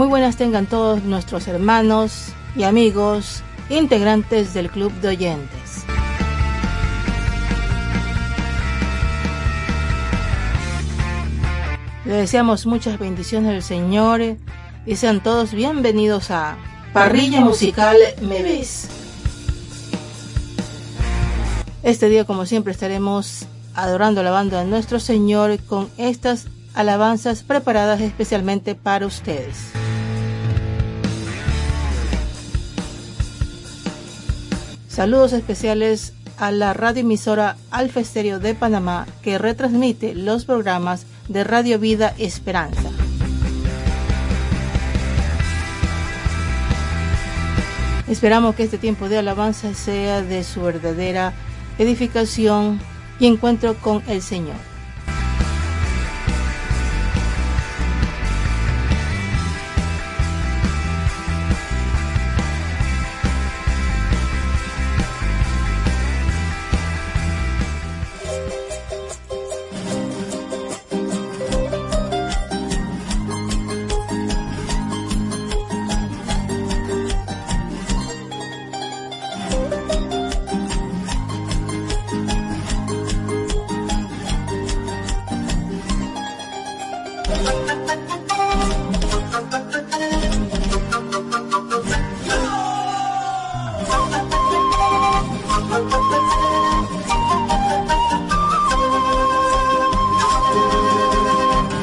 Muy 0.00 0.08
buenas 0.08 0.36
tengan 0.36 0.64
todos 0.64 1.02
nuestros 1.02 1.46
hermanos 1.46 2.32
y 2.56 2.62
amigos 2.62 3.42
integrantes 3.68 4.54
del 4.54 4.70
Club 4.70 4.90
de 5.02 5.08
Oyentes. 5.08 5.84
Le 12.06 12.14
deseamos 12.14 12.64
muchas 12.64 12.98
bendiciones 12.98 13.52
del 13.52 13.62
Señor 13.62 14.22
y 14.86 14.96
sean 14.96 15.22
todos 15.22 15.52
bienvenidos 15.52 16.30
a 16.30 16.56
Parrilla 16.94 17.42
Musical 17.42 17.98
Me 18.22 18.42
Ves. 18.42 18.88
Este 21.82 22.08
día, 22.08 22.24
como 22.24 22.46
siempre, 22.46 22.72
estaremos 22.72 23.44
adorando 23.74 24.22
la 24.22 24.30
banda 24.30 24.60
de 24.60 24.64
nuestro 24.64 24.98
Señor 24.98 25.58
con 25.64 25.90
estas 25.98 26.46
alabanzas 26.72 27.42
preparadas 27.42 28.00
especialmente 28.00 28.74
para 28.74 29.04
ustedes. 29.04 29.72
Saludos 35.00 35.32
especiales 35.32 36.12
a 36.36 36.50
la 36.50 36.74
radioemisora 36.74 37.56
Alfa 37.70 38.00
Estéreo 38.00 38.38
de 38.38 38.54
Panamá 38.54 39.06
que 39.22 39.38
retransmite 39.38 40.14
los 40.14 40.44
programas 40.44 41.06
de 41.26 41.42
Radio 41.42 41.78
Vida 41.78 42.14
Esperanza. 42.18 42.90
Esperamos 48.08 48.54
que 48.54 48.64
este 48.64 48.76
tiempo 48.76 49.08
de 49.08 49.16
alabanza 49.16 49.72
sea 49.72 50.20
de 50.20 50.44
su 50.44 50.60
verdadera 50.60 51.32
edificación 51.78 52.78
y 53.18 53.26
encuentro 53.26 53.76
con 53.76 54.02
el 54.06 54.20
Señor. 54.20 54.69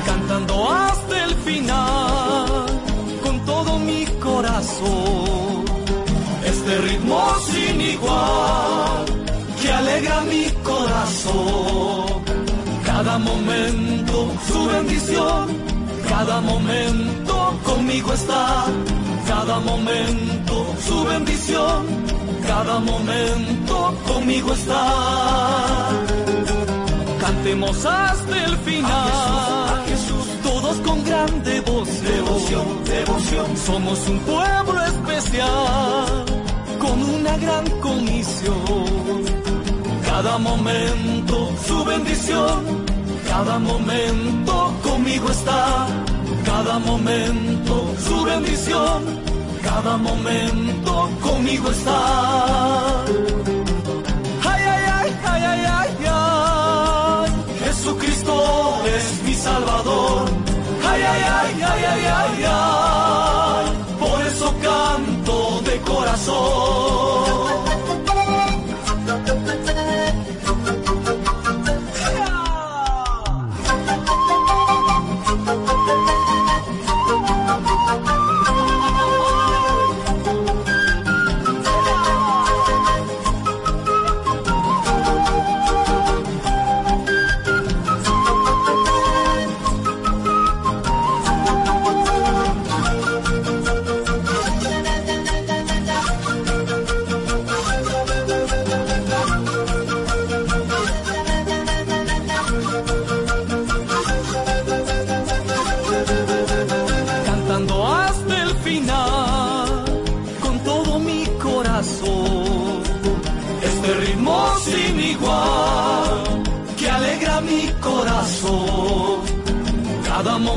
Cantando 0.06 0.72
hasta 0.72 1.24
el 1.24 1.36
final, 1.36 2.66
con 3.24 3.46
todo 3.46 3.80
mi 3.80 4.06
corazón, 4.20 5.66
este 6.46 6.78
ritmo 6.80 7.20
sin 7.50 7.82
igual, 7.82 9.06
que 9.62 9.72
alegra 9.72 10.22
mi 10.22 10.46
corazón. 10.64 12.06
Cada 12.86 13.18
momento 13.20 14.32
su 14.48 14.68
bendición, 14.68 15.48
cada 16.10 16.42
momento 16.42 17.60
conmigo 17.64 18.14
está. 18.14 18.66
Cada 19.38 19.60
momento 19.60 20.76
su 20.82 21.04
bendición, 21.04 21.86
cada 22.48 22.80
momento 22.80 23.96
conmigo 24.08 24.52
está. 24.52 25.90
Cantemos 27.22 27.86
hasta 27.86 28.46
el 28.46 28.58
final. 28.58 29.86
Todos 30.42 30.78
con 30.78 31.04
gran 31.04 31.44
devoción, 31.44 32.04
devoción, 32.04 32.84
devoción. 32.84 33.58
Somos 33.58 34.08
un 34.10 34.20
pueblo 34.22 34.82
especial, 34.86 36.26
con 36.80 37.04
una 37.04 37.38
gran 37.38 37.66
comisión. 37.80 39.22
Cada 40.04 40.40
momento 40.40 41.54
su 41.68 41.86
bendición, 41.86 42.86
cada 43.30 43.60
momento 43.60 44.74
conmigo 44.82 45.30
está 45.30 45.86
cada 46.58 46.80
momento 46.80 47.94
su 48.00 48.24
bendición, 48.24 49.04
cada 49.62 49.96
momento 49.96 51.08
conmigo 51.22 51.70
está. 51.70 53.06
Ay, 54.44 54.64
ay, 54.74 54.84
ay, 54.98 55.10
ay, 55.24 55.44
ay, 55.52 55.66
ay, 55.80 55.90
ay. 56.10 57.32
Jesucristo 57.64 58.34
es 58.98 59.24
mi 59.24 59.34
Salvador. 59.36 60.26
Ay, 60.90 61.02
ay, 61.04 61.22
ay, 61.38 61.62
ay, 61.62 61.84
ay, 61.94 62.06
ay, 62.22 62.46
ay. 62.50 63.66
Por 64.00 64.20
eso 64.26 64.52
canto 64.64 65.62
de 65.62 65.80
corazón. 65.82 67.67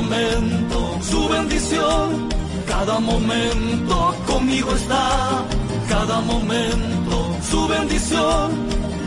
momento 0.01 0.97
su 1.01 1.29
bendición, 1.29 2.29
cada 2.67 2.99
momento 2.99 4.15
conmigo 4.25 4.71
está, 4.73 5.45
cada 5.87 6.19
momento 6.21 7.17
su 7.49 7.67
bendición, 7.67 8.51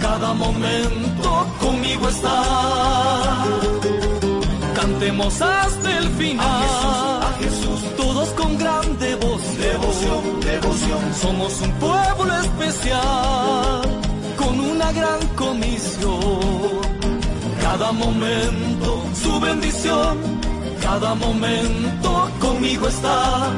cada 0.00 0.34
momento 0.34 1.46
conmigo 1.60 2.08
está. 2.08 2.42
Cantemos 4.74 5.40
hasta 5.40 5.98
el 5.98 6.08
final. 6.10 7.22
A 7.22 7.34
Jesús. 7.40 7.80
Todos 7.96 8.28
con 8.30 8.58
gran 8.58 8.98
devoción. 8.98 9.60
Devoción, 9.60 10.40
devoción. 10.40 11.02
Somos 11.22 11.60
un 11.62 11.72
pueblo 11.72 12.32
especial. 12.40 13.80
Con 14.36 14.60
una 14.60 14.92
gran 14.92 15.20
comisión. 15.36 16.80
Cada 17.62 17.92
momento 17.92 19.04
su 19.14 19.40
bendición 19.40 20.33
cada 20.84 21.14
momento 21.14 22.30
conmigo 22.40 22.86
está, 22.86 23.50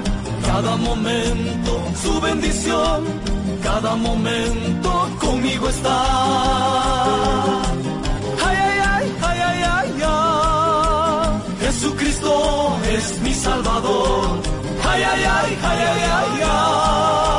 cada 0.46 0.76
momento 0.76 1.72
su 2.02 2.20
bendición, 2.20 3.04
cada 3.62 3.94
momento 3.96 4.90
conmigo 5.20 5.68
está. 5.68 5.98
Ay, 8.46 8.56
ay, 8.56 8.78
ay, 8.92 9.12
ay, 9.28 9.40
ay, 9.48 9.62
ay, 9.76 10.02
ay. 10.02 11.40
Jesucristo 11.60 12.32
es 12.96 13.20
mi 13.20 13.34
Salvador. 13.34 14.40
Ay, 14.88 15.02
ay, 15.02 15.22
ay, 15.24 15.58
ay, 15.62 15.78
ay, 15.90 16.02
ay, 16.18 16.42
ay. 16.42 17.35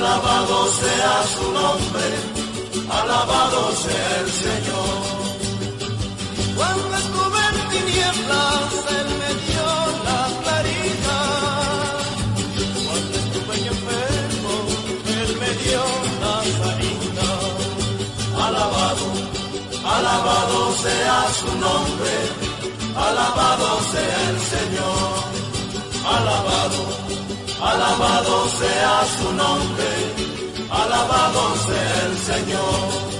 Alabado 0.00 0.66
sea 0.80 1.14
su 1.34 1.44
nombre, 1.52 2.08
alabado 3.00 3.72
sea 3.84 4.20
el 4.22 4.30
Señor. 4.46 4.98
Cuando 6.56 6.96
estuve 7.02 7.40
en 7.50 7.58
tinieblas, 7.74 8.70
Él 8.98 9.08
me 9.20 9.30
dio 9.44 9.66
la 10.08 10.22
claridad. 10.42 11.98
Cuando 12.86 13.14
estuve 13.22 13.54
enfermo, 13.74 14.54
Él 15.20 15.30
me 15.42 15.50
dio 15.64 15.82
la 16.24 16.36
sanidad. 16.58 17.50
Alabado 18.46 19.06
alabado 19.96 20.58
sea 20.84 21.18
su 21.40 21.50
nombre, 21.66 22.16
alabado 23.08 23.68
sea 23.92 24.20
el 24.30 24.38
Señor, 24.54 24.99
alabado 27.62 28.48
sea 28.48 29.04
su 29.18 29.32
nombre, 29.32 29.90
alabado 30.70 31.56
sea 31.66 32.06
el 32.06 32.18
Señor. 32.18 33.19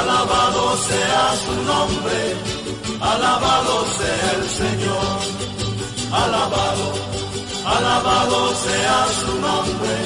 Alabado 0.00 0.76
sea 0.88 1.24
su 1.44 1.54
nombre, 1.72 2.18
alabado 3.00 3.74
sea 3.98 4.32
el 4.38 4.44
Señor, 4.60 5.18
alabado, 6.22 6.86
alabado 7.76 8.40
sea 8.64 8.98
su 9.20 9.32
nombre, 9.48 9.96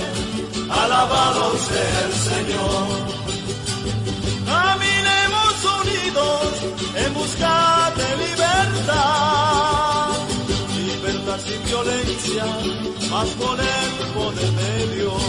alabado 0.82 1.44
sea 1.68 1.98
el 2.06 2.14
Señor. 2.30 2.86
Caminemos 4.46 5.54
unidos 5.80 6.48
en 7.02 7.10
busca 7.14 7.56
de 7.98 8.08
libertad, 8.24 10.08
libertad 10.76 11.38
sin 11.46 11.60
violencia, 11.64 12.46
más 13.10 13.28
con 13.40 13.56
el 13.60 13.90
poder 14.16 14.50
de 14.60 14.74
Dios. 14.96 15.22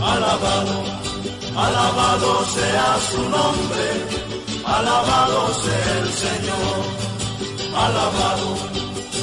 Alabado, 0.00 0.76
alabado 1.56 2.44
sea 2.46 2.98
su 3.10 3.22
nombre, 3.28 3.86
alabado 4.64 5.54
sea 5.62 5.98
el 6.00 6.08
Señor, 6.24 6.80
alabado, 7.76 8.48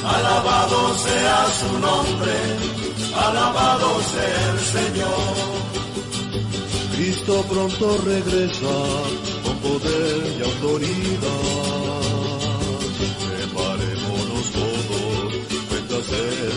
alabado 0.05 0.97
sea 0.97 1.45
su 1.59 1.79
nombre, 1.79 2.37
alabado 3.15 4.01
sea 4.13 4.51
el 4.53 4.59
Señor. 4.59 5.61
Cristo 6.93 7.43
pronto 7.49 7.97
regresa 8.05 8.77
con 9.43 9.57
poder 9.57 10.35
y 10.37 10.43
autoridad. 10.43 11.61
Preparémonos 13.27 14.45
todos, 14.51 15.33
cuenta 15.69 15.95
ser 16.09 16.51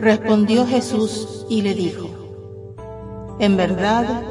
Respondió 0.00 0.66
Jesús 0.66 1.44
y 1.50 1.60
le 1.60 1.74
dijo, 1.74 2.08
En 3.38 3.56
verdad, 3.58 4.22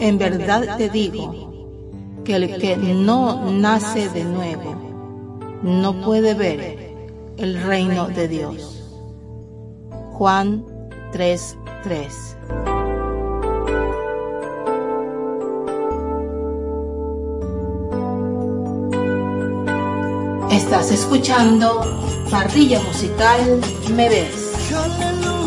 en 0.00 0.18
verdad 0.18 0.76
te 0.76 0.90
digo, 0.90 1.44
que 2.24 2.34
el 2.34 2.58
que 2.58 2.76
no 2.76 3.50
nace 3.52 4.08
de 4.08 4.24
nuevo 4.24 4.74
no 5.62 6.00
puede 6.00 6.34
ver 6.34 6.96
el 7.36 7.62
reino 7.62 8.08
de 8.08 8.28
Dios. 8.28 8.82
Juan 10.14 10.64
3:3 11.12 12.34
Estás 20.50 20.90
escuchando 20.90 21.82
Parrilla 22.30 22.80
Musical 22.80 23.60
Me 23.94 24.08
Ves. 24.08 24.43
Hallelujah. 24.66 25.43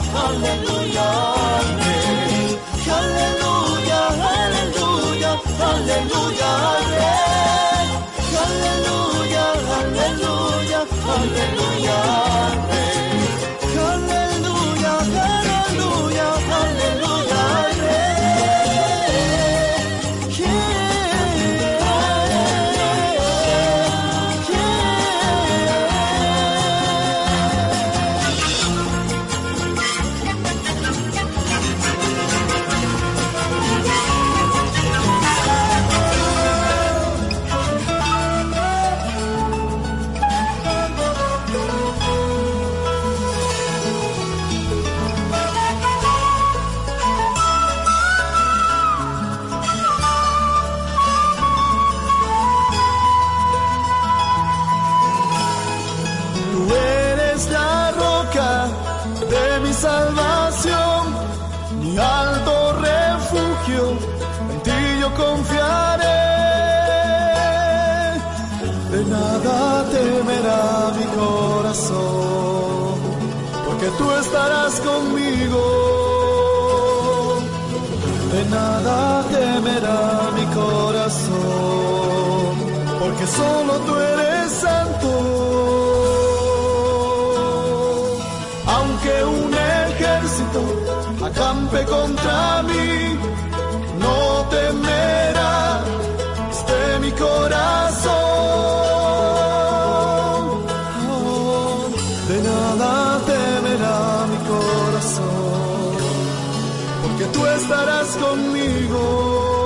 Hallelujah. 0.00 0.77
solo 83.36 83.72
tú 83.86 83.94
eres 83.96 84.52
santo. 84.52 85.10
Aunque 88.66 89.24
un 89.24 89.54
ejército 89.54 90.60
acampe 91.24 91.84
contra 91.84 92.62
mí, 92.62 93.18
no 93.98 94.16
temerá 94.50 95.80
de 96.68 96.98
mi 97.00 97.12
corazón. 97.12 98.18
De 102.28 102.42
nada 102.42 103.20
temerá 103.26 104.26
mi 104.32 104.38
corazón, 104.52 105.92
porque 107.02 107.24
tú 107.32 107.46
estarás 107.46 108.08
conmigo 108.16 109.57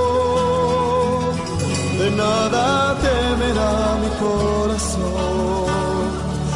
de 2.02 2.10
nada 2.10 2.96
temerá 3.00 3.74
mi 4.02 4.10
corazón, 4.24 5.70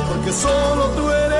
porque 0.08 0.32
solo 0.32 0.82
tú 0.96 1.04
eres 1.24 1.35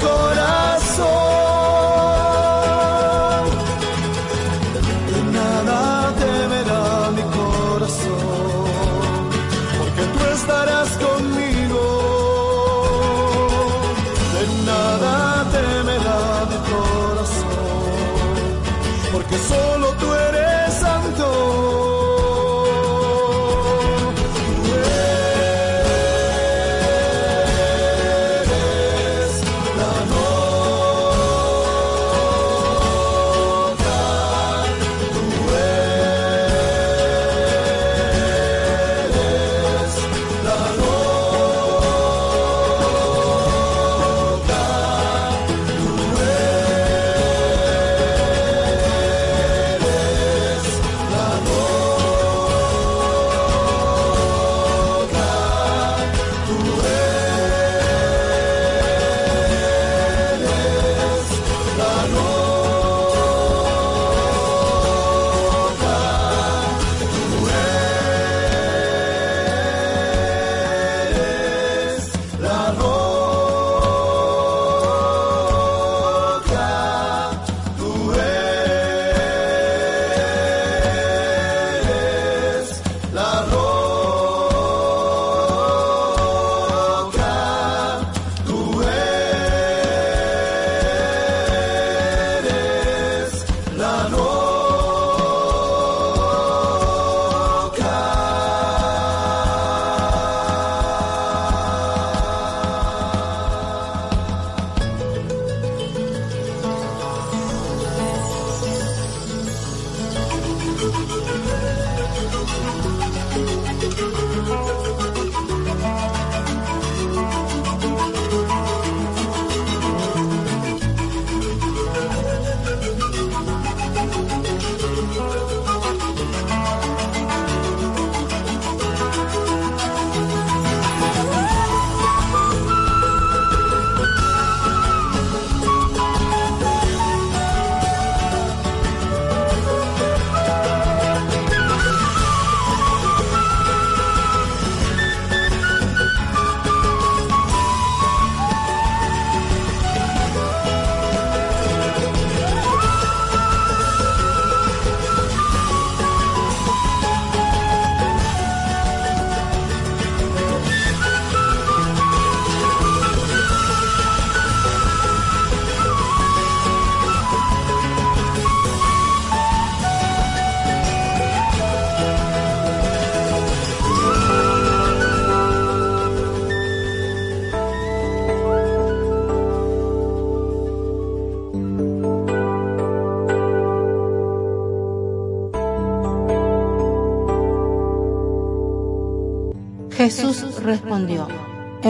corazón. 0.00 1.29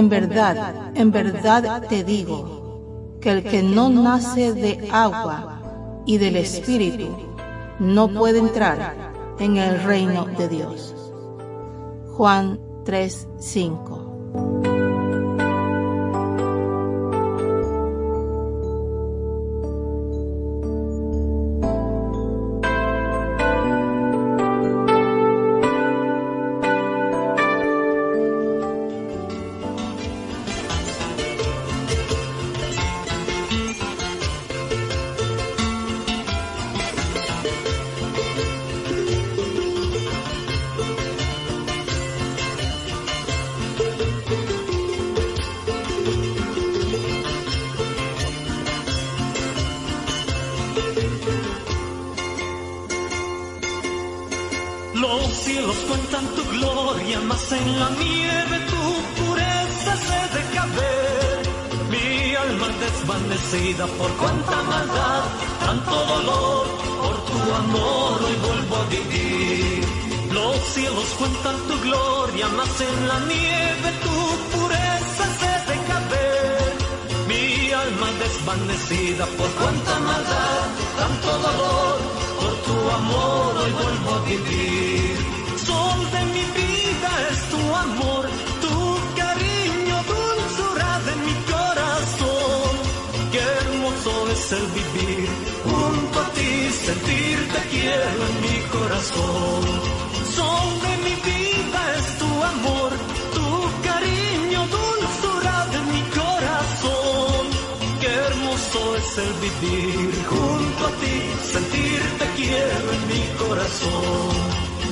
En 0.01 0.09
verdad, 0.09 0.93
en 0.95 1.11
verdad 1.13 1.87
te 1.87 2.03
digo, 2.05 3.19
que 3.21 3.31
el 3.31 3.43
que 3.43 3.63
no 3.63 3.91
nace 3.91 4.55
de 4.55 4.89
agua 4.91 6.03
y 6.07 6.17
del 6.17 6.37
Espíritu 6.37 7.09
no 7.79 8.09
puede 8.09 8.39
entrar 8.39 8.95
en 9.39 9.59
el 9.59 9.83
reino 9.83 10.25
de 10.25 10.49
Dios. 10.49 10.95
Juan 12.17 12.59
3:5 12.85 14.00
cuentan 55.89 56.27
tu 56.37 56.43
gloria, 56.57 57.21
mas 57.21 57.53
en 57.53 57.79
la 57.81 57.91
nieve 57.91 58.57
tu 58.71 58.83
pureza 59.19 59.93
se 60.07 60.21
deja. 60.37 60.61
Mi 61.91 62.35
alma 62.35 62.69
desvanecida 62.69 63.87
por 63.99 64.11
cuánta 64.21 64.63
maldad, 64.63 65.25
tanto 65.67 65.95
dolor, 66.07 66.67
por 67.03 67.17
tu 67.29 67.39
amor 67.63 68.23
hoy 68.25 68.37
vuelvo 68.47 68.77
a 68.77 68.85
vivir. 68.97 69.85
Los 70.33 70.57
cielos 70.75 71.09
cuentan 71.19 71.57
tu 71.69 71.81
gloria, 71.81 72.49
mas 72.57 72.81
en 72.81 73.09
la 73.09 73.19
nieve 73.33 73.91
tu 74.05 74.17
pureza 74.57 75.25
se 75.41 75.53
deja 75.73 75.99
ver. 76.13 76.71
alma 77.73 78.09
desvanecida 78.19 79.27
por 79.39 79.51
cuánta 79.59 79.99
maldad, 80.01 80.67
tanto 80.99 81.31
dolor, 81.47 81.99
por 82.41 82.55
tu 82.67 82.77
amor 82.91 83.57
hoy 83.59 83.73
vuelvo 83.73 84.15
a 84.15 84.21
vivir. 84.31 85.40
Sol 85.67 86.01
de 86.15 86.23
mi 86.35 86.45
vida 86.61 87.11
es 87.31 87.41
tu 87.53 87.63
amor, 87.87 88.25
tu 88.65 88.77
cariño, 89.21 89.97
dulzura 90.13 90.91
de 91.07 91.15
mi 91.27 91.35
corazón. 91.53 92.73
Qué 93.33 93.41
hermoso 93.61 94.13
es 94.31 94.53
el 94.53 94.67
vivir 94.79 95.29
junto 95.65 96.21
a 96.21 96.29
ti, 96.37 96.71
sentirte 96.87 97.59
quiero 97.71 98.21
en 98.29 98.37
mi 98.45 98.59
corazón. 98.77 99.63
Sol 100.37 100.71
de 100.87 100.93
mi 101.07 101.15
vida 101.31 101.81
es 101.99 102.07
tu 102.19 102.31
amor, 102.55 102.91
tu 103.37 103.49
cariño, 103.89 104.61
dulzura 104.79 105.57
de 105.75 105.81
mi 105.93 106.03
corazón. 106.21 107.43
Qué 108.01 108.13
hermoso 108.29 108.97
es 108.97 109.19
el 109.19 109.33
vivir 109.45 110.25
junto 110.31 110.87
a 110.87 110.93
ti, 111.01 111.17
sentirte 111.53 112.25
quiero 112.37 112.87
en 112.97 113.03
mi 113.09 113.23
corazón. 113.39 114.50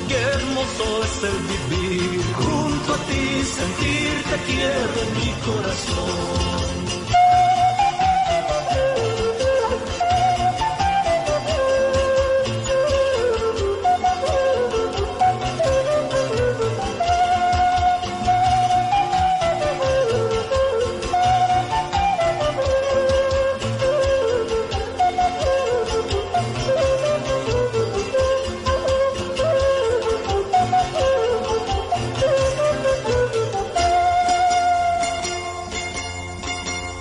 Qué 0.09 0.15
hermoso 0.15 1.03
es 1.03 1.23
el 1.23 1.37
vivir 1.77 2.23
junto 2.33 2.93
a 2.95 2.97
ti, 3.05 3.43
sentirte 3.43 4.35
quiero 4.47 5.01
en 5.03 5.09
mi 5.19 5.31
corazón. 5.45 6.68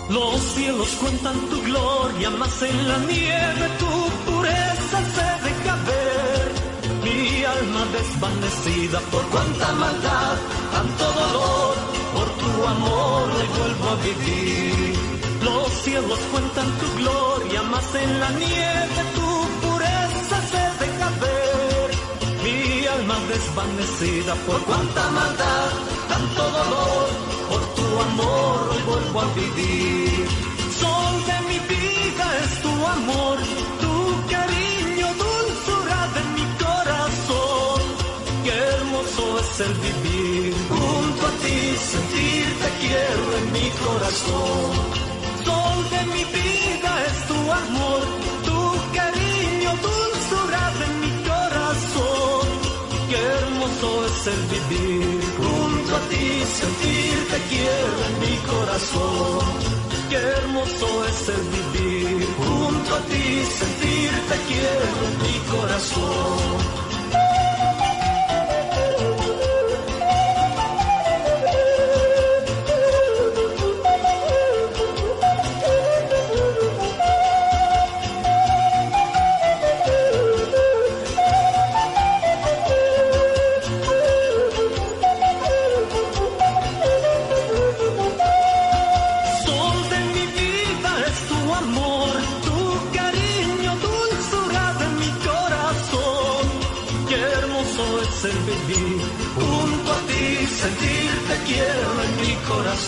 Los 0.08 0.40
cielos 0.54 0.88
cuentan 1.00 1.38
tu 1.50 1.62
gloria, 1.62 2.30
mas 2.30 2.62
en 2.62 2.88
la 2.88 2.98
nieve 2.98 3.68
tu 3.78 4.30
pureza 4.30 4.98
se 5.16 5.28
deja 5.46 5.76
ver. 5.90 6.48
Mi 7.04 7.44
alma 7.44 7.82
desvanecida 7.92 9.00
por 9.12 9.22
cuánta 9.28 9.72
maldad, 9.72 10.36
tanto 10.72 11.04
dolor, 11.12 11.74
por 12.14 12.28
tu 12.40 12.66
amor 12.74 13.22
hoy 13.36 13.48
vuelvo 13.58 13.88
a 13.90 13.96
vivir. 14.08 14.94
Los 15.44 15.72
cielos 15.84 16.18
cuentan 16.32 16.70
tu 16.80 16.86
gloria, 17.00 17.62
mas 17.64 17.94
en 17.94 18.20
la 18.20 18.30
nieve 18.30 19.00
tu 19.14 19.28
pureza 19.66 20.36
se 20.52 20.64
deja 20.84 21.08
ver. 21.20 21.88
Mi 22.44 22.86
alma 22.86 23.16
desvanecida 23.28 24.34
por 24.46 24.60
cuánta 24.64 25.10
maldad, 25.10 25.70
tanto 26.08 26.42
dolor, 26.58 27.07
amor 28.00 28.84
vuelvo 28.86 29.20
a 29.20 29.26
vivir. 29.34 30.26
Sol 30.80 31.14
de 31.30 31.38
mi 31.48 31.58
vida 31.74 32.26
es 32.44 32.62
tu 32.62 32.72
amor, 32.98 33.38
tu 33.82 33.94
cariño, 34.34 35.06
dulzura 35.24 36.00
de 36.16 36.22
mi 36.36 36.46
corazón. 36.64 37.80
Qué 38.44 38.54
hermoso 38.74 39.22
es 39.40 39.60
el 39.66 39.74
vivir 39.86 40.54
junto 40.68 41.26
a 41.26 41.32
ti, 41.42 41.58
sentirte 41.92 42.68
quiero 42.80 43.24
en 43.38 43.52
mi 43.52 43.68
corazón. 43.84 44.70
Sol 45.44 45.78
de 45.94 46.02
mi 46.14 46.24
vida 46.38 46.90
es 47.08 47.16
tu 47.30 47.38
amor, 47.64 48.02
tu 48.48 48.60
cariño, 48.98 49.70
dulzura 49.86 50.62
de 50.80 50.86
mi 51.00 51.12
corazón. 51.30 52.46
Qué 53.10 53.18
hermoso 53.38 54.06
es 54.06 54.26
el 54.34 54.42
vivir 54.54 55.20
junto 55.38 55.96
a 55.96 56.00
ti, 56.10 56.44
sentirte 57.28 57.48
quiero 57.48 58.04
en 58.06 58.20
mi 58.20 58.36
corazón. 58.38 59.40
Qué 60.10 60.16
hermoso 60.16 61.04
es 61.04 61.28
el 61.28 61.42
vivir 61.48 62.26
junto 62.36 62.94
a 62.94 63.00
ti, 63.00 63.44
sentirte 63.44 64.36
quiero 64.48 65.06
en 65.08 65.18
mi 65.22 65.38
corazón. 65.50 66.87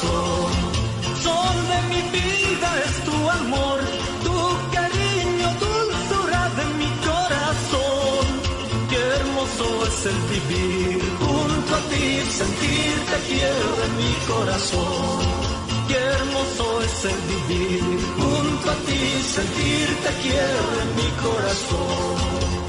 Sol 0.00 1.56
de 1.72 1.78
mi 1.90 2.02
vida 2.16 2.70
es 2.86 3.04
tu 3.04 3.16
amor, 3.40 3.80
tu 4.24 4.36
cariño, 4.72 5.48
dulzura 5.60 6.42
de 6.58 6.64
mi 6.80 6.90
corazón. 7.08 8.24
Qué 8.88 9.00
hermoso 9.18 9.64
es 9.88 10.06
el 10.06 10.20
vivir 10.32 11.00
junto 11.18 11.74
a 11.74 11.80
ti, 11.90 12.06
sentirte 12.40 13.16
quiero 13.28 13.70
en 13.84 13.92
mi 14.00 14.12
corazón. 14.32 15.20
Qué 15.88 15.96
hermoso 15.96 16.82
es 16.82 17.04
el 17.04 17.20
vivir 17.32 17.82
junto 18.16 18.70
a 18.70 18.76
ti, 18.86 19.02
sentirte 19.36 20.10
quiero 20.22 20.64
en 20.82 20.88
mi 20.96 21.08
corazón. 21.24 22.59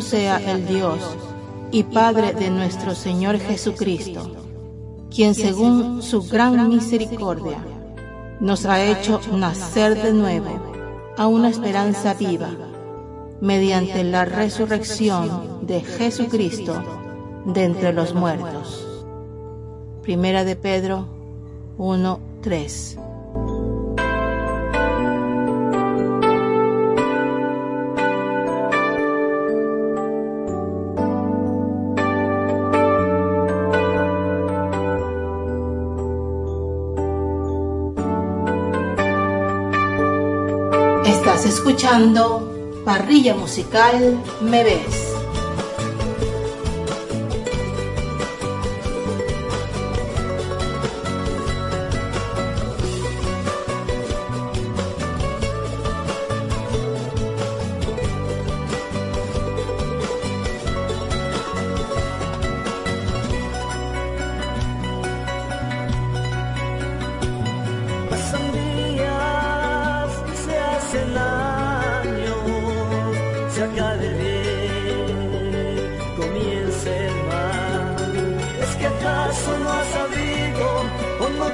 Sea 0.00 0.38
el 0.52 0.66
Dios 0.66 1.00
y 1.72 1.82
Padre 1.82 2.32
de 2.32 2.50
nuestro 2.50 2.94
Señor 2.94 3.38
Jesucristo, 3.38 4.30
quien 5.10 5.34
según 5.34 6.02
su 6.02 6.22
gran 6.22 6.68
misericordia 6.68 7.58
nos 8.40 8.64
ha 8.64 8.82
hecho 8.84 9.20
nacer 9.32 10.00
de 10.00 10.12
nuevo 10.12 10.62
a 11.16 11.26
una 11.26 11.48
esperanza 11.48 12.14
viva 12.14 12.50
mediante 13.40 14.04
la 14.04 14.24
resurrección 14.24 15.66
de 15.66 15.80
Jesucristo 15.80 16.80
de 17.44 17.64
entre 17.64 17.92
los 17.92 18.14
muertos. 18.14 18.86
Primera 20.02 20.44
de 20.44 20.54
Pedro 20.54 21.06
1, 21.76 22.20
escuchando 41.98 42.82
Parrilla 42.84 43.34
Musical 43.34 44.22
Me 44.40 44.62
Ves. 44.62 45.07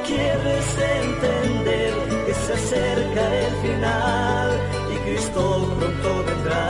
quieres 0.04 0.66
entender 0.78 1.94
que 2.26 2.34
se 2.34 2.52
acerca 2.52 3.22
el 3.46 3.54
final 3.64 4.50
y 4.92 4.96
Cristo 5.06 5.76
pronto 5.78 6.24
vendrá. 6.24 6.66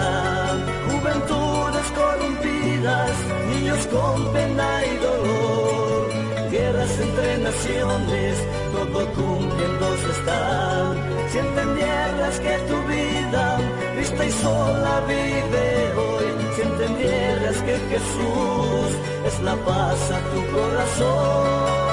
Juventudes 0.88 1.86
corrompidas, 1.98 3.12
niños 3.50 3.86
con 3.86 4.32
pena 4.32 4.68
y 4.86 4.96
dolor, 5.06 6.50
guerras 6.50 7.00
entre 7.00 7.38
naciones, 7.38 8.34
todo 8.72 9.06
cumpliéndose 9.12 10.10
está. 10.18 10.94
Si 11.30 11.38
entendieras 11.38 12.40
que 12.40 12.58
tu 12.68 12.76
vida 12.94 13.58
triste 13.94 14.26
y 14.26 14.32
sola 14.42 15.02
vive 15.08 15.66
hoy, 15.96 16.26
si 16.54 16.62
entendieras 16.62 17.56
que 17.66 17.76
Jesús 17.90 18.88
es 19.26 19.40
la 19.42 19.56
paz 19.56 20.10
a 20.10 20.20
tu 20.30 20.40
corazón. 20.54 21.83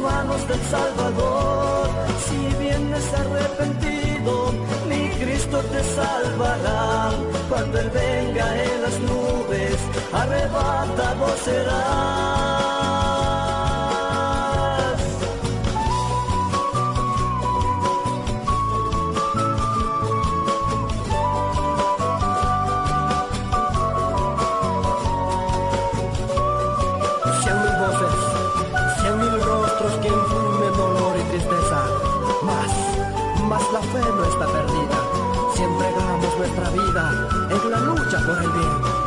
manos 0.00 0.48
del 0.48 0.60
Salvador. 0.62 1.88
Si 2.26 2.62
vienes 2.62 3.04
arrepentido, 3.14 4.52
mi 4.88 5.08
Cristo 5.20 5.58
te 5.72 5.82
salvará. 5.84 7.10
Cuando 7.48 7.78
Él 7.78 7.90
venga 7.90 8.64
en 8.64 8.82
las 8.82 8.98
nubes, 9.00 9.76
arrebatado 10.12 11.36
será. 11.44 12.59
vida, 36.90 37.12
en 37.50 37.70
la 37.70 37.80
lucha 37.80 38.18
por 38.26 38.42
el 38.42 38.50
bien. 38.50 38.99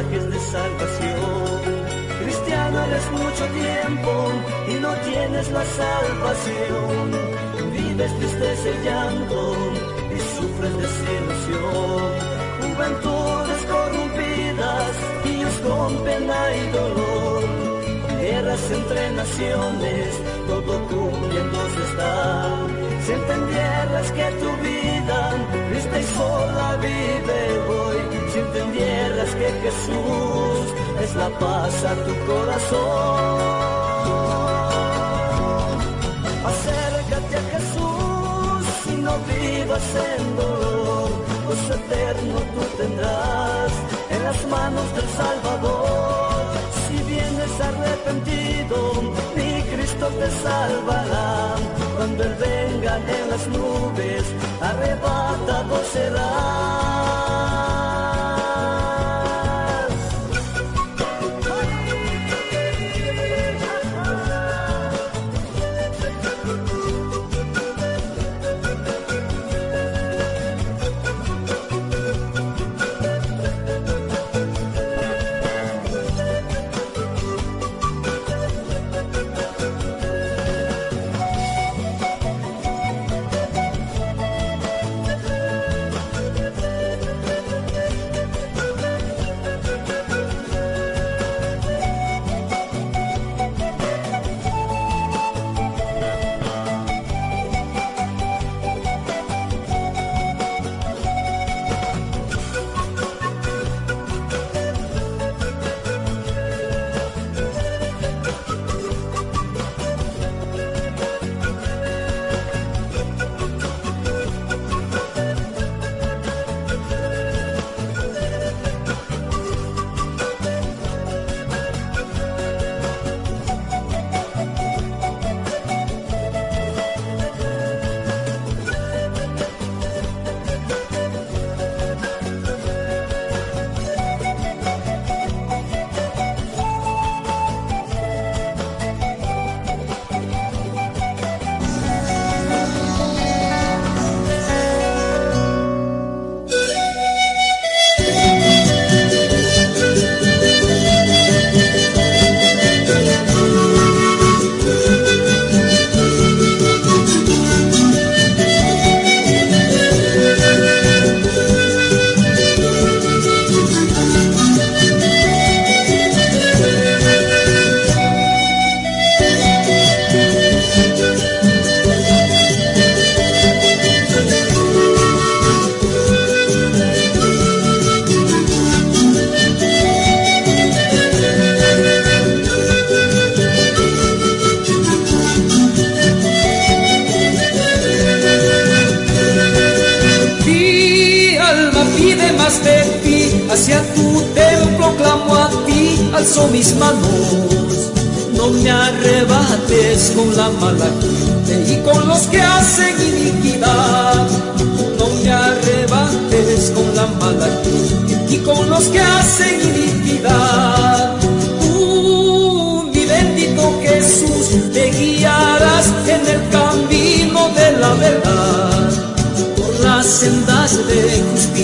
Mensajes 0.00 0.30
de 0.30 0.40
salvación. 0.40 1.86
Cristiano 2.22 2.84
eres 2.84 3.10
mucho 3.12 3.44
tiempo 3.46 4.32
y 4.68 4.74
no 4.80 4.92
tienes 5.10 5.50
la 5.50 5.64
salvación. 5.64 7.10
Vives 7.72 8.18
tristeza 8.18 8.68
y 8.70 8.84
llanto 8.84 9.56
y 10.14 10.20
sufres 10.36 10.76
desilusión. 10.76 12.12
Juventudes 12.60 13.66
corrompidas, 13.66 14.92
niños 15.24 15.54
con 15.66 16.04
pena 16.04 16.56
y 16.56 16.70
dolor. 16.70 17.44
Guerras 18.20 18.70
entre 18.70 19.10
naciones, 19.12 20.20
todo 20.46 20.88
se 21.74 21.82
está. 21.90 22.79
Si 23.04 23.12
entendieras 23.12 24.12
que 24.12 24.26
tu 24.40 24.50
vida 24.62 25.20
triste 25.70 26.00
y 26.00 26.04
sola 26.16 26.76
vive 26.76 27.40
hoy, 27.68 27.98
si 28.32 28.38
entendieras 28.38 29.30
que 29.34 29.48
Jesús 29.64 30.64
es 31.02 31.16
la 31.16 31.28
paz 31.38 31.84
a 31.84 31.94
tu 32.04 32.14
corazón. 32.26 33.60
Acércate 36.52 37.36
a 37.36 37.44
Jesús 37.54 38.64
y 38.92 38.96
no 39.00 39.14
vivas 39.30 39.88
en 40.12 40.36
dolor, 40.36 41.10
pues 41.46 41.70
eterno 41.78 42.38
tú 42.54 42.62
tendrás 42.76 43.72
en 44.10 44.24
las 44.24 44.46
manos 44.46 44.94
del 44.94 45.08
Salvador. 45.08 46.19
Vienes 47.40 47.60
arrepentido, 47.60 48.76
mi 49.34 49.62
Cristo 49.62 50.08
te 50.08 50.30
salvará. 50.42 51.54
Cuando 51.96 52.24
Él 52.24 52.34
venga 52.38 52.96
en 52.96 53.30
las 53.30 53.48
nubes, 53.48 54.24
arrebatado 54.60 55.82
será. 55.90 57.59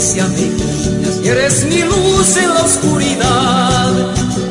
iglesia 0.07 0.29
me 0.29 0.37
guías 0.37 1.17
eres 1.25 1.65
mi 1.65 1.81
luz 1.83 2.37
en 2.37 2.55
la 2.55 2.63
oscuridad. 2.63 3.93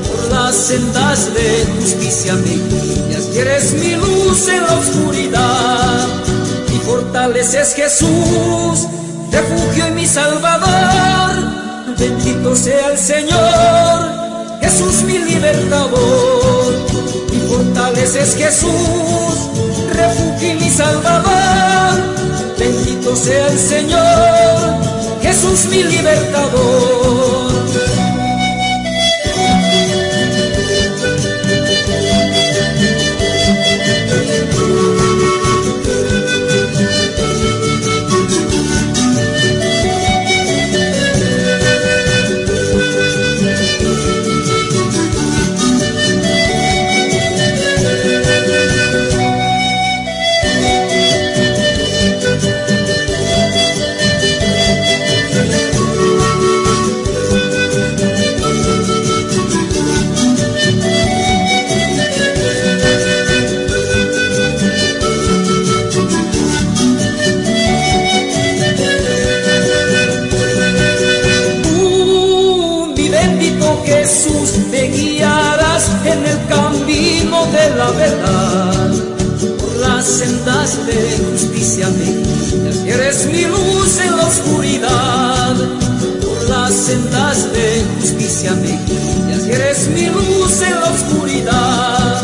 Por 0.06 0.32
las 0.32 0.56
sendas 0.56 1.34
de 1.34 1.66
justicia 1.80 2.34
me 2.36 2.52
guías 2.52 3.30
y 3.34 3.40
eres 3.40 3.74
mi 3.74 3.96
luz 3.96 4.48
en 4.50 4.62
la 4.62 4.74
oscuridad. 4.74 6.08
Mi 6.70 6.78
fortaleza 6.80 7.62
es 7.62 7.74
Jesús, 7.74 8.88
refugio 9.32 9.88
y 9.88 9.92
mi 9.92 10.06
salvador. 10.06 11.32
Bendito 11.98 12.56
sea 12.56 12.92
el 12.92 12.98
Señor, 12.98 14.60
Jesús 14.62 15.04
mi 15.04 15.20
libertador. 15.20 16.74
Mi 17.32 17.40
fortaleza 17.48 18.20
es 18.20 18.36
Jesús, 18.36 19.36
refugio 19.94 20.52
y 20.52 20.56
mi 20.56 20.70
salvador. 20.70 21.94
Bendito 22.58 23.16
sea 23.16 23.48
el 23.48 23.60
Señor. 23.60 24.95
Jesús 25.26 25.66
mi 25.70 25.84
libertador. 25.84 27.65
De 80.86 81.18
justicia 81.32 81.88
me 81.90 82.92
eres 82.92 83.26
mi 83.26 83.44
luz 83.44 84.00
en 84.00 84.18
la 84.18 84.26
oscuridad. 84.26 85.56
Por 86.22 86.50
las 86.50 86.74
sendas 86.74 87.52
de 87.52 87.84
justicia 88.00 88.54
me 88.54 88.80
eres 89.52 89.88
mi 89.90 90.06
luz 90.08 90.62
en 90.62 90.80
la 90.80 90.92
oscuridad. 90.92 92.22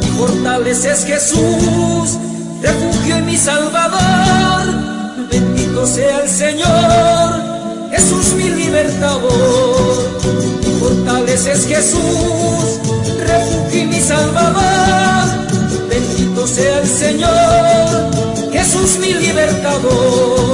Mi 0.00 0.08
fortaleces 0.18 1.04
Jesús, 1.04 2.18
refugio 2.60 3.18
y 3.18 3.22
mi 3.22 3.36
salvador. 3.36 4.66
Bendito 5.30 5.86
sea 5.86 6.22
el 6.22 6.28
Señor, 6.28 7.90
Jesús 7.90 8.34
mi 8.34 8.50
libertador. 8.50 9.96
Mi 10.60 10.80
fortaleces 10.80 11.66
Jesús, 11.66 12.80
refugio 13.18 13.82
y 13.82 13.86
mi 13.86 14.00
salvador. 14.00 14.81
Sea 16.54 16.80
el 16.80 16.86
Señor, 16.86 18.52
Jesús 18.52 18.98
mi 18.98 19.14
libertador. 19.14 20.51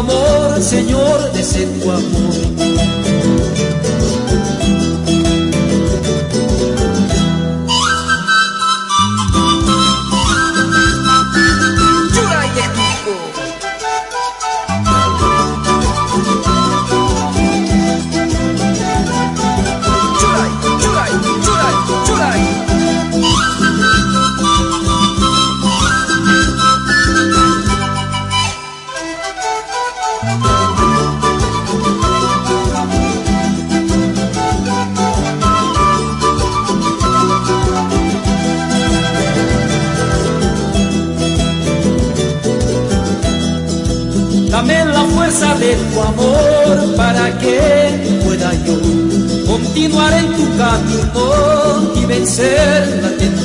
Amor, 0.00 0.62
Señor, 0.62 1.32
de 1.32 1.42
tu 1.80 1.90
amor. 1.90 2.39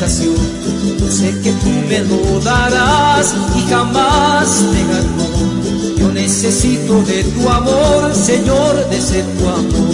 Tentación. 0.06 0.36
Sé 1.10 1.32
que 1.42 1.52
tú 1.52 1.70
me 1.88 2.00
lo 2.00 2.40
darás 2.42 3.34
y 3.56 3.70
jamás 3.70 4.62
me 4.72 4.82
ganó. 4.94 5.98
Yo 5.98 6.12
necesito 6.12 7.02
de 7.04 7.24
tu 7.24 7.50
amor, 7.50 8.14
Señor, 8.14 8.90
de 8.90 9.02
ser 9.02 9.26
tu 9.38 9.48
amor. 9.50 9.85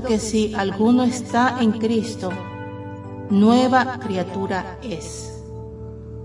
Que 0.00 0.18
si 0.18 0.54
alguno 0.54 1.02
está 1.04 1.58
en 1.60 1.72
Cristo, 1.72 2.30
nueva 3.30 3.98
criatura 3.98 4.78
es. 4.82 5.42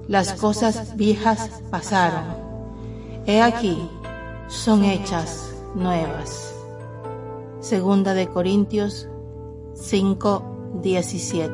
Las 0.08 0.34
cosas 0.34 0.96
viejas 0.96 1.62
pasaron. 1.70 2.24
He 3.26 3.42
aquí, 3.42 3.78
son 4.48 4.84
hechas 4.84 5.54
nuevas. 5.76 6.54
Segunda 7.60 8.14
de 8.14 8.28
Corintios 8.28 9.08
5, 9.76 10.80
17. 10.82 11.52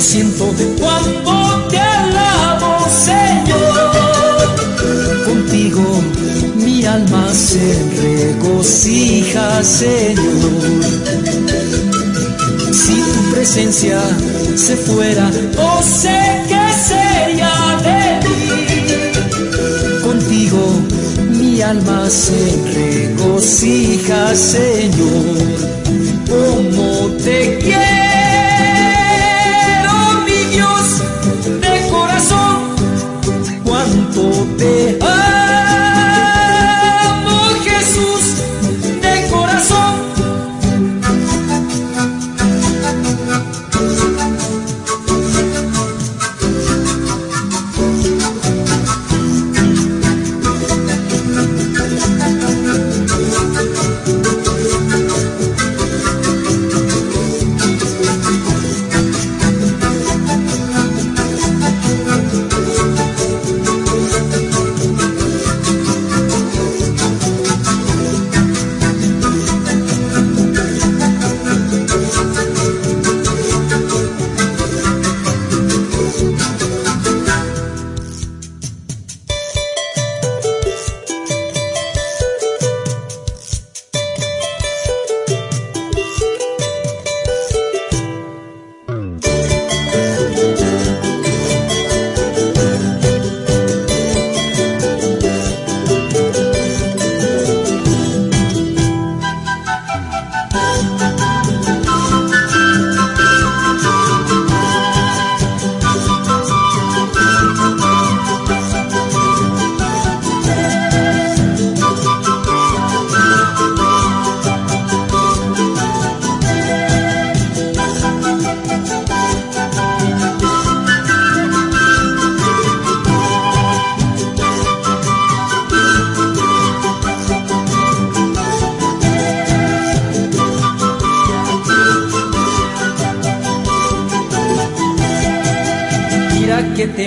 Siento 0.00 0.46
cuando 0.78 1.68
te 1.68 1.78
alabo, 1.78 2.86
Señor. 2.88 3.94
Contigo 5.24 5.84
mi 6.56 6.84
alma 6.84 7.28
se 7.32 7.74
regocija, 8.00 9.62
Señor. 9.62 10.84
Si 12.72 12.94
tu 12.94 13.34
presencia 13.34 14.00
se 14.56 14.76
fuera, 14.76 15.30
no 15.56 15.82
sé 15.82 16.18
qué 16.48 16.64
sería 16.88 17.52
de 17.86 18.00
mí. 18.28 18.40
Contigo 20.02 20.60
mi 21.30 21.60
alma 21.60 22.08
se 22.08 22.40
regocija, 22.74 24.34
Señor. 24.34 25.78
Como 26.28 27.08
te 27.24 27.58
quiero. 27.58 27.87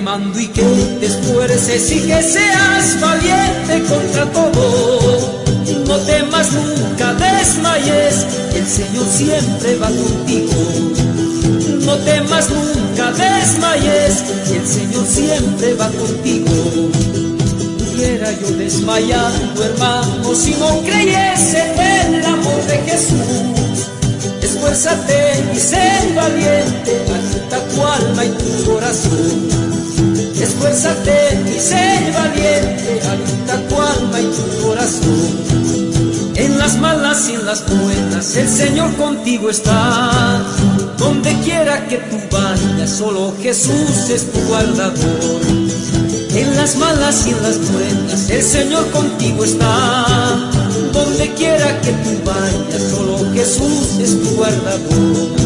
Y 0.03 0.47
que 0.47 2.23
seas 2.23 2.99
valiente 2.99 3.83
contra 3.87 4.25
todo. 4.31 5.41
No 5.85 5.97
temas, 5.99 6.51
nunca 6.53 7.13
desmayes, 7.13 8.25
el 8.55 8.65
Señor 8.65 9.05
siempre 9.05 9.75
va 9.77 9.87
contigo. 9.87 10.53
No 11.85 11.95
temas, 11.97 12.49
nunca 12.49 13.11
desmayes, 13.11 14.23
el 14.51 14.67
Señor 14.67 15.05
siempre 15.05 15.75
va 15.75 15.87
contigo. 15.89 16.51
Pudiera 17.77 18.31
yo 18.39 18.47
desmayando, 18.57 19.63
hermano, 19.63 20.33
si 20.33 20.55
no 20.55 20.81
creyese 20.81 21.61
en 21.77 22.15
el 22.15 22.25
amor 22.25 22.65
de 22.65 22.77
Jesús. 22.89 23.87
Es 24.41 24.55
Esfuérzate 24.55 25.45
y 25.55 25.59
sé 25.59 26.13
valiente, 26.15 27.05
agita 27.13 27.59
tu 27.67 27.85
alma 27.85 28.25
y 28.25 28.29
tu 28.29 28.71
corazón. 28.71 29.60
Esfuérzate 30.71 31.51
y 31.53 31.59
sé 31.59 32.13
valiente, 32.13 33.01
agita 33.05 33.67
tu 33.67 33.75
alma 33.75 34.21
y 34.21 34.23
tu 34.23 34.65
corazón. 34.65 36.31
En 36.35 36.57
las 36.57 36.77
malas 36.77 37.27
y 37.29 37.33
en 37.33 37.45
las 37.45 37.65
buenas, 37.67 38.37
el 38.37 38.47
Señor 38.47 38.95
contigo 38.95 39.49
está. 39.49 40.41
Donde 40.97 41.33
quiera 41.43 41.85
que 41.89 41.97
tú 41.97 42.17
vayas, 42.31 42.89
solo 42.89 43.33
Jesús 43.41 44.09
es 44.09 44.31
tu 44.31 44.39
guardador. 44.47 45.41
En 46.35 46.55
las 46.55 46.77
malas 46.77 47.27
y 47.27 47.31
en 47.31 47.43
las 47.43 47.57
buenas, 47.69 48.29
el 48.29 48.41
Señor 48.41 48.89
contigo 48.91 49.43
está. 49.43 50.05
Donde 50.93 51.33
quiera 51.33 51.81
que 51.81 51.91
tú 51.91 52.11
vayas, 52.23 52.81
solo 52.91 53.29
Jesús 53.33 53.99
es 53.99 54.23
tu 54.23 54.29
guardador. 54.37 55.41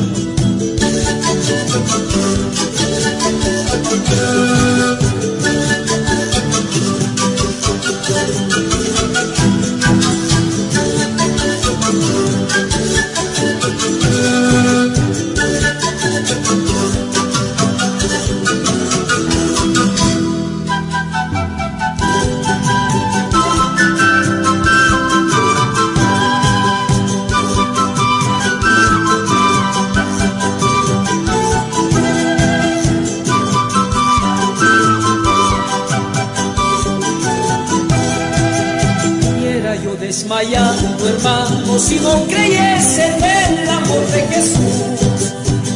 Si 41.80 42.00
no 42.00 42.26
creyes 42.26 42.98
en 42.98 43.24
el 43.24 43.70
amor 43.70 44.06
de 44.12 44.22
Jesús. 44.28 45.34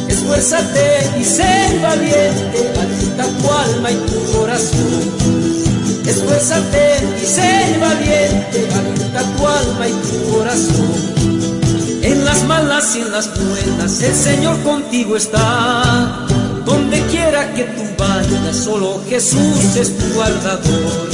Esfuérzate 0.08 1.10
y 1.20 1.24
sé 1.24 1.78
valiente, 1.82 2.72
alita 2.80 3.24
tu 3.38 3.52
alma 3.52 3.90
y 3.90 3.96
tu 3.96 4.38
corazón. 4.38 5.60
Esfuérzate 6.06 7.06
y 7.22 7.26
sé 7.26 7.78
valiente, 7.80 8.68
alita 8.74 9.22
tu 9.36 9.46
alma 9.46 9.88
y 9.88 9.92
tu 9.92 10.32
corazón. 10.32 11.20
En 12.02 12.24
las 12.24 12.44
malas 12.44 12.96
y 12.96 13.00
en 13.00 13.12
las 13.12 13.28
buenas, 13.36 14.02
el 14.02 14.14
Señor 14.14 14.58
contigo 14.62 15.16
está. 15.16 16.26
Donde 16.64 17.00
quiera 17.06 17.52
que 17.54 17.64
tú 17.64 17.82
vayas, 17.98 18.56
solo 18.56 19.02
Jesús 19.08 19.76
es 19.76 19.96
tu 19.98 20.14
guardador. 20.14 21.10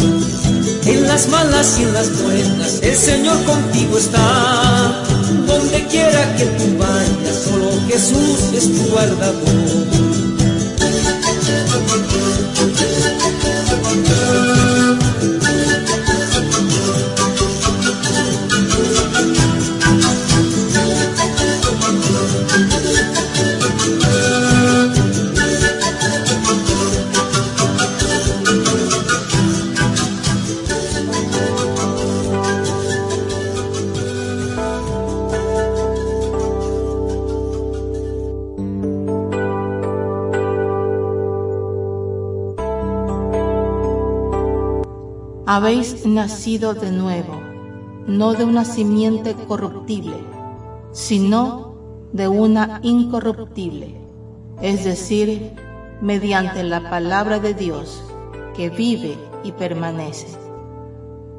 En 0.87 1.09
las 1.09 1.29
malas 1.29 1.79
y 1.81 1.83
en 1.83 1.93
las 1.93 2.23
buenas, 2.23 2.81
el 2.83 2.97
Señor 2.97 3.43
contigo 3.45 3.99
está. 3.99 4.66
Que 6.37 6.45
tú 6.45 6.79
vayas, 6.79 7.45
solo 7.45 7.71
Jesús 7.89 8.53
es 8.55 8.71
tu 8.71 8.91
guardador. 8.91 10.06
Nacido 46.17 46.73
de 46.73 46.91
nuevo, 46.91 47.43
no 48.07 48.33
de 48.33 48.45
una 48.45 48.65
simiente 48.65 49.35
corruptible, 49.35 50.17
sino 50.91 51.75
de 52.13 52.27
una 52.27 52.81
incorruptible, 52.83 54.01
es 54.63 54.85
decir, 54.85 55.53
mediante 56.01 56.63
la 56.63 56.89
palabra 56.89 57.39
de 57.39 57.53
Dios 57.53 58.03
que 58.57 58.71
vive 58.71 59.19
y 59.45 59.53
permanece. 59.53 60.27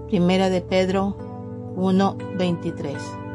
Primera 0.10 0.52
de 0.52 0.62
Pedro 0.62 1.18
1:23 1.76 3.27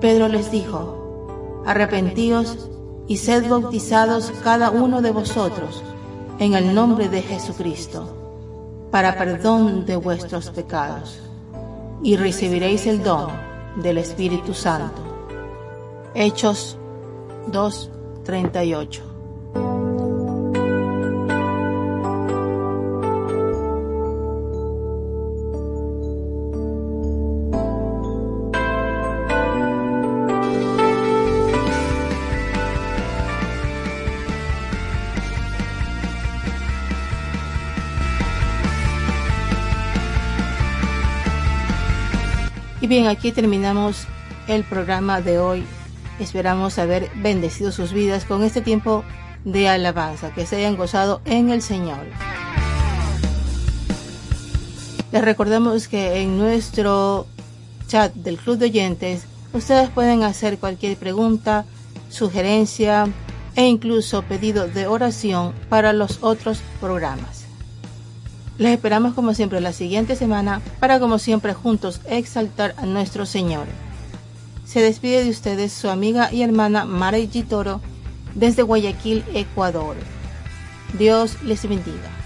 Pedro 0.00 0.28
les 0.28 0.50
dijo, 0.50 1.62
arrepentíos 1.66 2.70
y 3.06 3.18
sed 3.18 3.48
bautizados 3.50 4.32
cada 4.42 4.70
uno 4.70 5.02
de 5.02 5.10
vosotros 5.10 5.82
en 6.38 6.54
el 6.54 6.74
nombre 6.74 7.10
de 7.10 7.20
Jesucristo, 7.20 8.06
para 8.90 9.18
perdón 9.18 9.84
de 9.84 9.96
vuestros 9.96 10.48
pecados, 10.50 11.20
y 12.02 12.16
recibiréis 12.16 12.86
el 12.86 13.02
don 13.02 13.28
del 13.76 13.98
Espíritu 13.98 14.54
Santo. 14.54 15.02
Hechos 16.14 16.78
2:38 17.52 19.09
bien, 42.90 43.06
aquí 43.06 43.30
terminamos 43.30 44.08
el 44.48 44.64
programa 44.64 45.20
de 45.20 45.38
hoy. 45.38 45.64
Esperamos 46.18 46.76
haber 46.80 47.08
bendecido 47.14 47.70
sus 47.70 47.92
vidas 47.92 48.24
con 48.24 48.42
este 48.42 48.62
tiempo 48.62 49.04
de 49.44 49.68
alabanza, 49.68 50.34
que 50.34 50.44
se 50.44 50.56
hayan 50.56 50.76
gozado 50.76 51.20
en 51.24 51.50
el 51.50 51.62
Señor. 51.62 52.00
Les 55.12 55.24
recordamos 55.24 55.86
que 55.86 56.20
en 56.20 56.36
nuestro 56.36 57.28
chat 57.86 58.12
del 58.12 58.38
Club 58.38 58.58
de 58.58 58.66
Oyentes 58.66 59.24
ustedes 59.52 59.88
pueden 59.90 60.24
hacer 60.24 60.58
cualquier 60.58 60.96
pregunta, 60.96 61.66
sugerencia 62.10 63.06
e 63.54 63.66
incluso 63.66 64.22
pedido 64.22 64.66
de 64.66 64.88
oración 64.88 65.54
para 65.68 65.92
los 65.92 66.18
otros 66.22 66.60
programas. 66.80 67.39
Les 68.60 68.72
esperamos 68.74 69.14
como 69.14 69.32
siempre 69.32 69.58
la 69.62 69.72
siguiente 69.72 70.16
semana 70.16 70.60
para 70.80 71.00
como 71.00 71.18
siempre 71.18 71.54
juntos 71.54 72.02
exaltar 72.04 72.74
a 72.76 72.84
nuestro 72.84 73.24
Señor. 73.24 73.66
Se 74.66 74.82
despide 74.82 75.24
de 75.24 75.30
ustedes 75.30 75.72
su 75.72 75.88
amiga 75.88 76.30
y 76.30 76.42
hermana 76.42 76.84
Mara 76.84 77.16
Toro 77.48 77.80
desde 78.34 78.60
Guayaquil, 78.60 79.24
Ecuador. 79.32 79.96
Dios 80.98 81.42
les 81.42 81.66
bendiga. 81.66 82.19